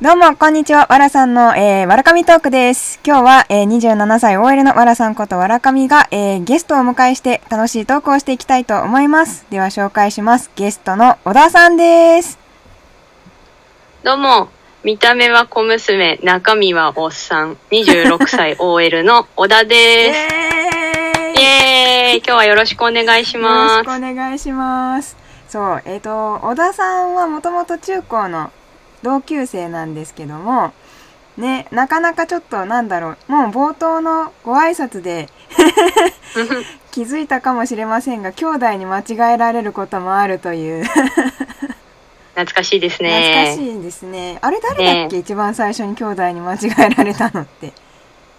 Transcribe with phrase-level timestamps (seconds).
[0.00, 0.86] どうも、こんにちは。
[0.88, 3.00] わらさんの、えー、わらかみトークです。
[3.04, 9.44] 今日は、えー、27歳 OL のわらさんことわらかみが、えー、ゲストをお迎えして楽しいトークをしていきたいと思います。
[9.50, 10.52] では紹介します。
[10.54, 12.38] ゲストの小田さんです。
[14.04, 14.50] どうも、
[14.84, 20.18] 見た目は小娘、中身はおっさん、26歳 OL の小田イです。
[21.40, 25.16] イイエーイ今日はよろしくお願いしよろましくお願いします。
[25.48, 28.52] そう、えっ、と、小田さんはもともと中高の
[29.02, 30.72] 同級生なんですけども、
[31.36, 35.32] ね、なかなかちょっとなんだろう、もう冒頭のご挨拶です。
[36.90, 43.54] 気づいたかもしれませんが、兄弟に間違えられることもあるという、懐かしいです懐かね。
[43.56, 44.38] しいですね。
[44.40, 47.72] あれ誰だっけ、一番最初に兄弟に間違えられたのって。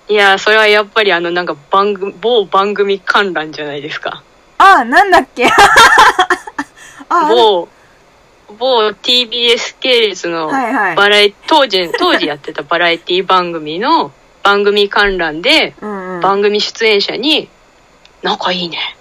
[0.10, 4.24] いやー、それはやっぱりあの、なんか番組、某番組観覧じゃないですか。
[4.58, 5.48] あ、なんだっけ
[7.10, 7.70] あ、某、
[8.58, 14.12] 某 TBS 系列のはいはいバラエ、当時、当時やってた バラエティ番組の
[14.44, 16.22] 番組観覧で、うんうん。
[16.22, 17.50] 番組出演者に、
[18.24, 18.96] 仲いいね。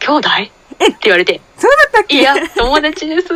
[0.00, 0.28] 兄弟？
[0.28, 2.18] って言われて、そうだったっけ？
[2.18, 3.32] いや、友達です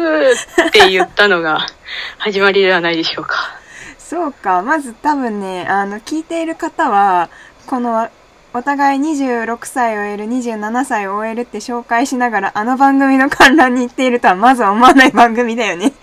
[0.66, 1.66] って言ったのが
[2.18, 3.56] 始まりではないでしょうか。
[3.98, 4.62] そうか。
[4.62, 7.28] まず多分ね、あの、聞いている方は、
[7.66, 8.08] この、
[8.54, 15.92] お互い26歳 OL、27歳 OL って紹介しながら、あの番組の観覧に行っているとはまず思わない番組だよね。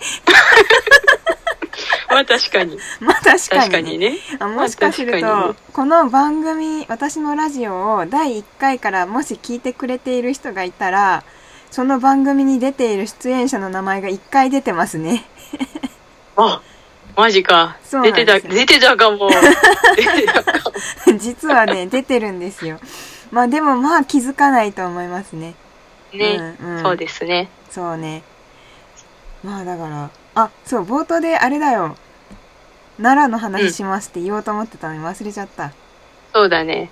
[2.08, 2.78] まあ確かに。
[3.00, 3.60] まあ確かに。
[3.62, 4.18] 確かにね。
[4.38, 11.24] あもしかすると、ねこの番組、私のラジオを第1回からもし聞いてくれている人がいたら、
[11.70, 15.24] その番組に出ている出演者の名前が1回出てますね。
[16.36, 16.62] あ、
[17.16, 17.78] マジか。
[18.02, 19.30] 出てた、出てたかも。
[19.96, 21.18] 出てたかも。
[21.18, 22.78] 実はね、出てるんですよ。
[23.30, 25.54] まあでもまあ気づかないと思いますね。
[26.12, 27.48] ね、うんうんそうですね。
[27.70, 28.22] そうね。
[29.42, 31.96] まあだから、あ、そう、冒頭であれだよ。
[32.98, 35.72] 奈良の話しますって言おうと思ってたのに忘れちゃった。
[36.32, 36.90] そうだね。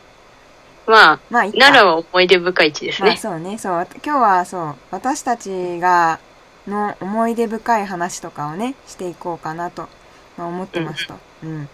[0.86, 1.52] まあ、まあ。
[1.52, 3.16] 奈良は思い出深い地ですまあね。
[3.16, 3.86] そうね、そう。
[4.04, 6.18] 今日はそう、私たちが、
[6.66, 9.88] の思い出深い話とかをね、していこうかなと、
[10.36, 11.14] まあ、思ってますと。
[11.42, 11.68] うん。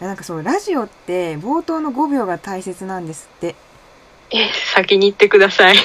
[0.00, 3.54] なんかそう、ラジオって冒頭の5秒が大切なんですって。
[4.30, 5.76] え、先に言ってください。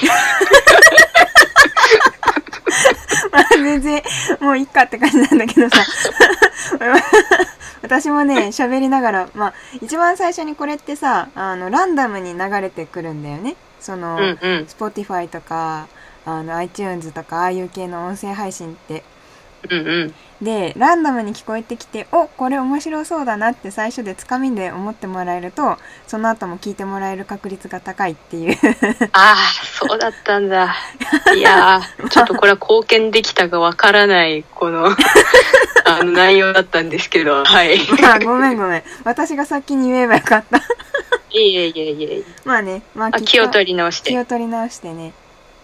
[3.32, 4.02] まあ全然、
[4.40, 5.84] もういっかって感じなんだけどさ。
[7.82, 13.56] 私もね、喋りながら、まあ、一番最初にこれってさ、あの、ランダムに流れてくるんだよね。
[13.80, 14.66] その、うんうん。
[14.66, 15.86] Spotify とか、
[16.24, 19.04] あの、iTunes とか、ああいう系の音声配信って。
[19.70, 20.14] うんうん。
[20.44, 28.56] で、ランダムに聞こえてきて、お、これ面白そうだなって最初でつかみで思ってもらえると、その後も聞いてもらえる確率が高いっていう。
[29.12, 30.74] ああ、そうだったんだ。
[31.34, 34.86] いやー、ちょっとこれは貢献できたかわからない、この、
[35.86, 37.76] あの内容だったんですけど、はい。
[37.76, 38.82] いまあ、ごめんごめん。
[39.04, 40.60] 私が先に言えばよかった。
[41.34, 42.22] えいえいえいえ。
[42.44, 44.10] まあね、まああ気を取り直して。
[44.10, 45.12] 気を取り直してね。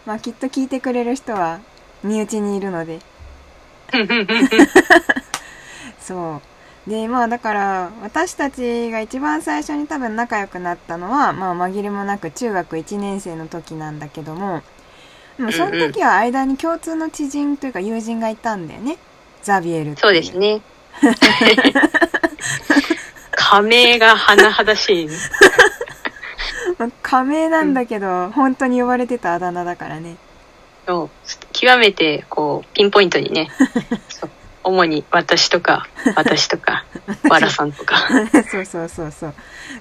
[0.05, 1.61] まあきっと聞いてくれる人は
[2.03, 2.99] 身内にいるので。
[6.01, 6.41] そ
[6.87, 6.91] う。
[6.91, 14.63] で、まあだから、私たちが一番最初に多分仲良くなったのは、まあ紛れもなく中学1年生の時なんだけども、
[15.37, 18.99] でもその時は間に共通の知人というか友人がいたんだよね。
[19.43, 20.37] ザビエルそうです。
[20.37, 20.61] ね。
[23.33, 25.15] 仮名が甚だしい、ね。
[26.79, 30.17] まあ仮名なんだけど、本当に呼ばれてたあだ名だからね。
[30.87, 31.11] そう
[31.61, 33.51] 極めて、こう、ピンポイントにね、
[34.65, 36.87] 主に私とか、私とか、
[37.29, 37.97] わらさんとか。
[38.51, 39.35] そうそうそうそう。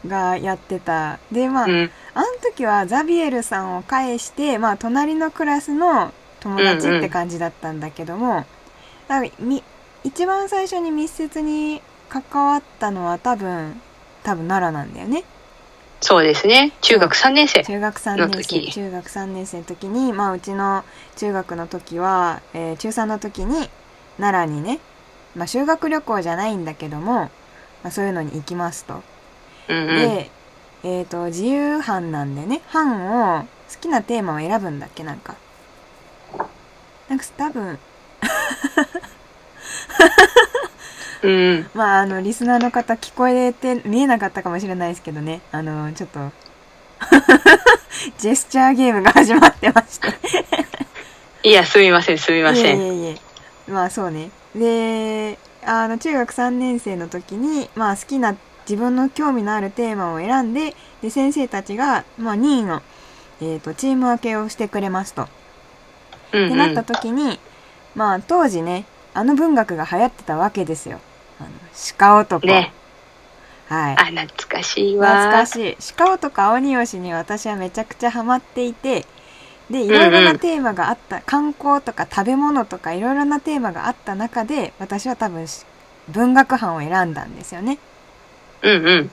[0.06, 1.19] がやってた。
[1.31, 1.91] で、まあ、うん。
[2.13, 8.46] あの時はザビエルさんを介して、まあ、隣のクラスの友達うんうんって感じだったんだけども、
[9.07, 9.63] だからみ
[10.03, 13.79] 一番最初に密接に関わったのは多分、
[14.23, 15.23] 多分奈良なんだよね。
[16.02, 16.72] そうですね。
[16.82, 17.64] 中学3年生。
[17.64, 18.60] 中学3の年生。
[18.62, 20.84] 時中学3年生の時に、まあ、うちの
[21.18, 23.70] 中学の時は、えー中3の時に
[24.18, 24.80] 奈良にね、
[25.36, 27.29] まあ、修学旅行じゃないんだけども、ま
[27.85, 29.03] あ、そういうのに行きますと。
[29.68, 29.88] うんうん。
[29.88, 30.32] で、
[30.84, 33.47] えっ、と、自由班なんでね、班を、好
[33.79, 35.35] きなテーマを選ぶんだっけ、なんか。
[37.09, 37.78] なんか多分、
[41.24, 41.70] うん。
[41.74, 46.32] まあ、あの、リスナーの方聞こえて見えなかったかもしれないですけどね、あの、ちょっと、
[48.18, 50.08] ジェスチャーゲームが始まってまして。
[51.44, 52.80] いや、すみません、すみません。
[52.80, 53.16] いえいえい
[53.68, 53.72] え。
[53.72, 54.32] まあ、そうね。
[54.56, 58.36] で、あの、中学3年生の時に、まあ、好きな、
[58.70, 62.82] 自分の興味のあるテーマを選んで、で、先生たちが、まあ、任意の、
[63.42, 65.24] えっ、と、チーム分けをしてくれますと。
[65.24, 65.30] うん
[66.32, 67.40] うんってなった時に、
[67.96, 71.00] まあ当時ね、あの文学が流行ってたわけですよ。
[71.97, 72.47] 鹿男。
[72.47, 72.74] ね。
[73.68, 73.96] はい。
[73.97, 75.08] あ、懐かしいわ。
[75.08, 75.78] 懐かしい。
[75.96, 79.06] 鹿男青鬼しに私はめちゃくちゃハマっていて、
[79.70, 85.66] で、いろいろなテーマがあった、観光とか食べ物とかいろいろなテーマがあった中で、私は多分し
[86.09, 87.78] 文学班を選んだんですよね。
[88.64, 89.12] うんうん。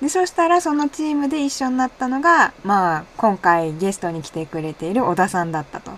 [0.00, 5.92] で、そしたらそのチームで一緒になったのが、まあ、今回ゲストに来てくれている小田さんだったと。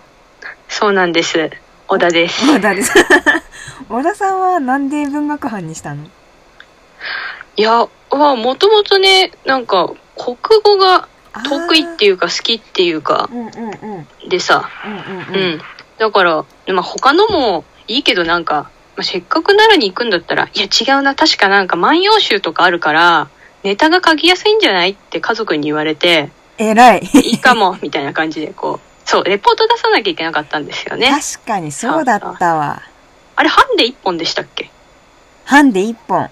[0.67, 1.51] そうなんです。
[1.89, 2.45] 小田です。
[2.45, 2.93] 小田です。
[3.89, 6.05] 小田さんはなんで文学班にしたの？
[7.55, 11.07] いや、は、もともとね、なんか、国語が
[11.49, 14.07] 得意っていうか好きっていうか、うんうんうん。
[14.21, 15.41] うんでさ、うんうん。
[15.41, 15.61] うん。
[15.97, 23.29] だから、まあ、他のもいいけどなんか、まあ、せっかく奈良に行くんだったら、いや違うな、確かなんか万葉集とかあるから、
[23.63, 27.09] ネタが書きやすいんじゃないって家族に言われて、偉い。
[27.15, 31.09] いいかも、みたいな感じでこう、そう、レポート出さなきゃいけなかったんですよね。
[31.09, 32.83] 確かにそうだったわ。
[33.35, 34.69] あれ、ハンデ一本でしたっけ？
[35.45, 36.29] ハンデ一本。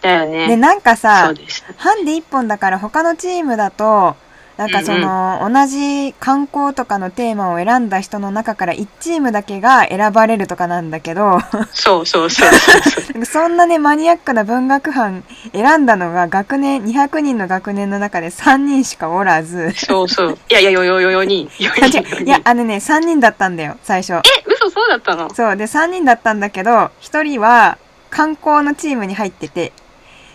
[0.00, 0.46] だよね。
[0.46, 1.34] で、なんかそさ。
[1.76, 4.14] ハンデ一本だから他のチームだと、
[4.58, 11.38] なんかその、同じ観光とかのテーマを選んだ人の中から1チームだけが選ばれるとかなんだけど、
[11.72, 12.80] そうそうそうそう
[13.12, 15.22] そんか そんなね、マニアックな文学班
[15.52, 20.38] 選んだのが学年、200人の学年の中で3人しかおらず、そうそう。
[20.50, 21.48] いやいや、よよよよ人。
[21.60, 22.24] 4あ人。
[22.24, 24.14] いや、あのね、3人だったんだよ、最初。
[24.14, 25.32] え、嘘そうだったの？
[25.32, 27.78] そう、で、3人だったんだけど、1人は
[28.10, 29.72] 観光のチームに入ってて、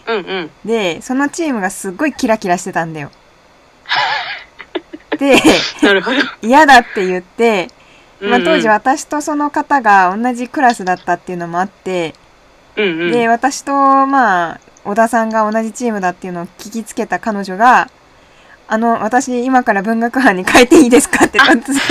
[0.07, 0.51] うんうん。
[0.63, 3.11] で、そのチームがすっごいキラキラしてたんだよ。
[5.15, 5.36] で、
[5.81, 6.18] なるほど。
[6.42, 7.69] 嫌だって言って、
[8.19, 12.13] まあ、当時は、私とその方が同じクラスだったっていうのもあって、
[12.75, 13.12] うんうん。
[13.12, 13.74] で、私と、
[14.06, 17.89] まあ、小田さんが同じチームだっていうのを聞きつけた彼女が、
[18.68, 21.81] あの、私今から文学班に変えていいですかって突然。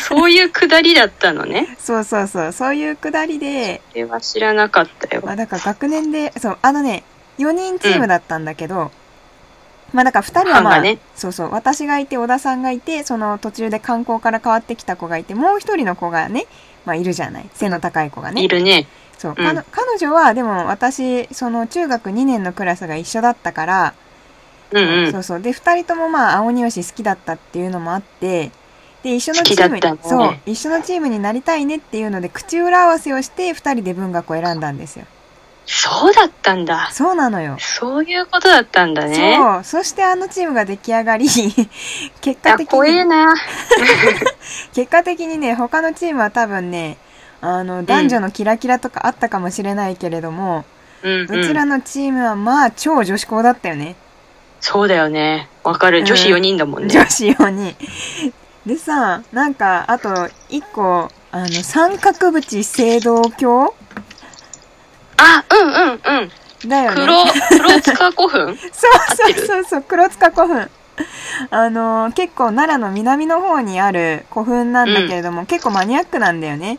[0.00, 1.76] そういうくだりだったのね。
[1.78, 5.22] そうそうそう、そういうくだりで、それは知らなかったよ。
[5.24, 7.04] まあだから学年で、そう、あのね、
[7.38, 8.90] 4人チームだったんだけど、
[9.92, 16.46] まあだから2人はまあ、ねそうそう、私がいて、小田さんがいて、その途中で観光から変わってきた子がいて、もう一人の子がね、
[16.84, 17.48] まあいるじゃない。
[17.54, 18.42] 背の高い子がね。
[18.42, 18.86] いるね。
[19.18, 23.94] そう、うん彼女はでも私その中学2年のクラスが一緒だったから、
[24.70, 25.12] うんうん。
[25.12, 28.52] そうそうで2人ともまあ青鬼推し好きだったっていうのもあって
[29.02, 35.06] で一緒のチームに、ねそう一緒のチームになりたいねっていうので口裏合わせをして2人で文学を選んだんですよ
[35.70, 36.88] そうだったんだ。
[36.92, 39.36] そうなのよそういうことだったんだね。
[39.64, 41.28] そうそしてあのチームが出来上がり
[42.22, 43.34] 結果あ、的怖えにな。
[44.74, 46.96] 結果的にね他のチームは多分ね
[47.42, 50.64] あの男女のキラキラとかあったかもしれないけれども、
[51.02, 51.68] うんうちらうん。
[51.68, 53.94] のチームはまあ超女子校だったよね
[54.60, 55.48] そうだよね。
[55.62, 56.02] わかる。
[56.02, 56.88] 女子4人だもんね。
[56.88, 57.76] 女子用に。
[58.66, 63.70] でさ、なんか、あと、一個、あの、三角縁青銅鏡
[65.18, 66.68] あ、うんうんうん。
[66.68, 66.96] だよね。
[66.96, 67.24] 黒、
[67.64, 68.56] 黒塚古墳？
[68.72, 70.70] そうそうそうそう、黒塚古墳。
[71.50, 76.78] あの、結構奈良の南の方にある古墳なんだけれども、結構マニアックなんだよね。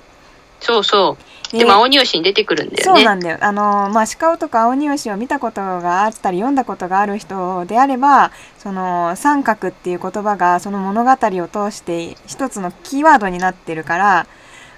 [0.60, 1.52] そうそう。
[1.52, 3.00] ででも、青鬼推しに出てくるんだよね。
[3.00, 3.38] そうなんだよ。
[3.42, 14.28] あの、まあ、鹿尾とか青鬼牛を見たことがあったり読んだことがある人であれば、その、三角っていう言葉がその物語を通して一つのキーワードになってるから、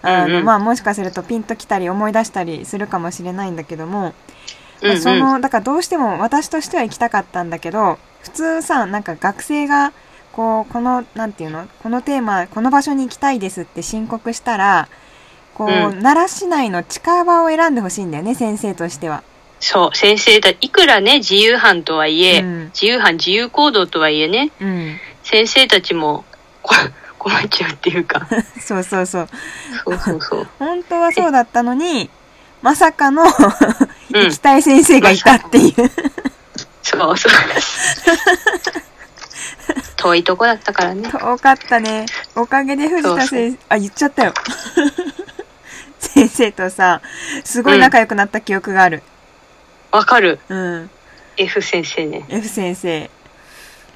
[0.01, 4.13] あの、うんうんまあ、もしかするとピンときたり思い出したりするかもしれないんだけども、
[4.81, 9.93] うんうんその、だからどうしても私としては行きたかったんだけど、普通さ、なんか学生が、
[10.31, 14.87] こう、この、なんていうのこのテーマ、この場所に行きたいですって申告したら、
[15.53, 19.23] こう、うん奈良市内の近場を選んでほしいんだよね、先生としては。
[19.59, 24.97] そう、先生だ、いくらね、自由班とはいえ、うん自由班、自由行動とはいえね、うん。
[25.23, 26.25] 先生たちも、
[26.63, 26.73] こ
[27.21, 28.27] 困っちゃうっていうか、
[28.59, 29.29] そうそうそう。
[29.85, 30.47] そうそうそう。
[30.57, 32.09] 本当はそうだったのに、
[32.63, 33.27] まさかのう
[34.11, 35.73] 行んきたい先生がいたっていう。
[36.81, 37.31] そうそう。
[39.97, 41.07] 遠いとこだったからね。
[41.11, 42.07] 遠かったね。
[42.35, 44.33] おかげで藤田先生、あ、言っちゃったよ。
[45.99, 47.01] 先生とさ、
[47.43, 49.03] すごい仲良くなった記憶がある。
[49.91, 50.39] わかる。
[50.49, 50.89] うん。
[51.37, 52.25] F 先生ね。
[52.29, 53.11] F 先生。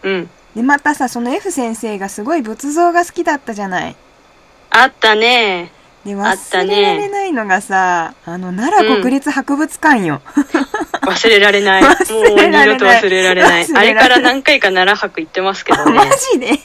[0.04, 0.30] うん。
[0.56, 3.96] で、またさ、その F 先生がすごい仏像が好きだったじゃない。
[4.70, 5.72] あったね。
[6.06, 10.22] で、あった忘ねれられないのがさ、あの、奈良国立博物館よ。
[11.06, 11.82] 忘れられない。
[11.84, 13.66] もう忘れられない二度と忘れられない。
[13.66, 16.12] 忘れられないあれから何回か奈良博行ってますけどマね。
[16.34, 16.60] ジで？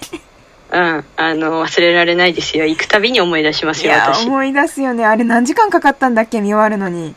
[0.73, 1.05] うん。
[1.17, 2.67] あの、忘れられないですよ。
[2.67, 4.25] 行くたびに思い出しますよ、いや、私。
[4.25, 5.05] い思い出すよね。
[5.05, 6.41] あれ何時間かかったんだっけ？
[6.41, 7.15] 見終わるのに。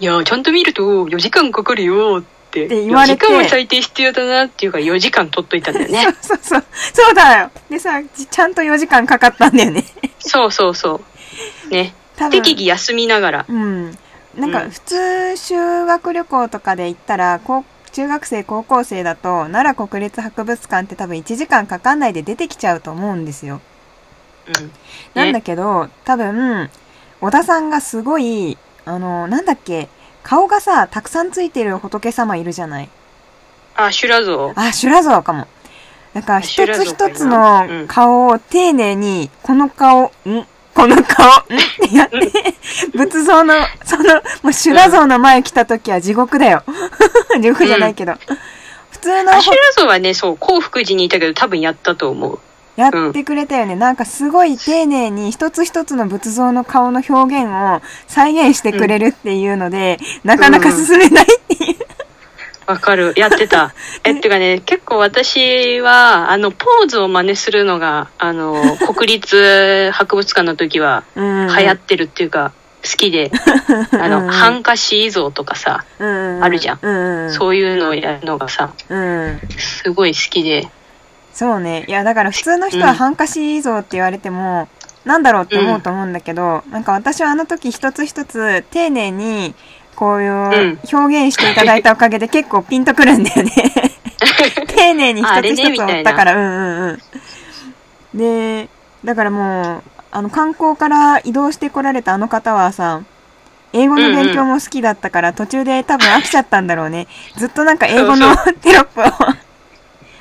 [0.00, 2.35] や、ちゃんと見ると4時間かかるよって。
[2.64, 6.02] って言われて4時間は最低必要だなっていうから4時間取っといたんだよね。
[6.22, 6.64] そうそうそう。
[6.92, 7.50] そうだよ。
[7.70, 9.84] でさ、ちちゃんと4時間かかったんだよね。
[10.18, 11.00] そうそうそ
[11.68, 11.68] う。
[11.70, 11.94] ね。
[12.30, 13.44] 適宜休みながら。
[13.48, 13.98] うん。
[14.36, 23.60] なんか普通修学旅行とかで行ったら、こう中学生高校生だと奈良国立博物館って多分1時間かかんないで出てきちゃうと思うんですよ。
[24.46, 24.70] うん。
[25.14, 26.70] なんだけど、多分、
[27.20, 29.88] 小田さんがすごい、あの、なんだっけ、
[30.26, 32.88] 顔がさ、たくさんついてる仏様いるじゃない。
[33.76, 34.52] あ、修羅像。
[34.56, 35.46] あ、修羅像かも。
[36.14, 40.10] だから一つ一つのうん顔を丁寧に、この顔、ん？
[40.74, 41.04] この顔、ん？
[41.04, 42.18] ってやって、
[42.98, 43.54] 仏像の、
[43.84, 46.64] その、もう修羅像の前来た時は地獄だよ。
[47.40, 48.14] 地獄じゃないけど。
[48.90, 52.40] 普通のあ、修羅像はね、そう、幸福寺にいたけど多分やったと思う。
[52.76, 53.74] やってくれたよね。
[53.74, 61.76] なんかすごい丁寧に一つ一つの仏像の顔の表現を再現してくれるっていうので、なかなか進めないっていう。
[62.66, 63.14] わかる。
[63.16, 63.72] やってた。
[64.04, 71.46] え、ってかね、結構私は、あの、ポーズを真似するのが、あの、国立博物館の時はうん。
[71.46, 72.52] 流行ってるっていうか、
[72.82, 73.30] 好きで、
[73.92, 77.32] あうんの、ハンカシ像とかさ、うんあるじゃんうんうん。
[77.32, 79.40] そういうのをやるのがさ、うん。
[79.58, 80.68] すごい好きで、
[81.36, 81.84] そうね。
[81.86, 84.68] いや、だから普通の人はハンカチ像って言われても、
[85.04, 89.54] なんだろうって思うと思うんだけど、なんか私はあの時一つ一つ丁寧に、
[89.96, 93.52] こういう表現していただいたおかげで結構ピンとくるんだよね。
[94.74, 97.00] 丁寧に一つ一つ追ったから、うんうん
[98.14, 98.18] うん。
[98.18, 98.70] で、
[99.04, 103.02] だからもう、あの観光から移動してこられたあの方はさ、
[103.74, 107.06] 英語の勉強も好きだったから、途中で多分飽きちゃったんだろうね。
[107.36, 109.04] ずっとなんか英語のテロップを。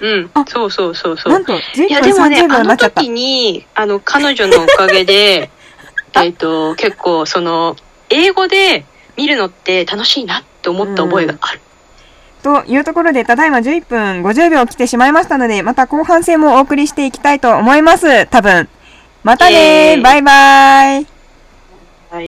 [0.05, 1.33] うんあ、そうそうそうそう。
[1.33, 2.77] なんと、11いや、分でもね、30秒あの。
[2.77, 5.49] 時に、あの、彼女のおかげで、
[6.15, 7.75] えっと、結構、その、
[8.09, 8.85] 英語で
[9.17, 11.61] 見るのって楽しいなって思った覚えがある。
[12.43, 18.27] というところで、ただいま11分50秒来てしまいましたので、また後半戦もお送りしていきたいと思います。
[18.27, 18.69] 多分。
[19.23, 21.14] またねバイバイ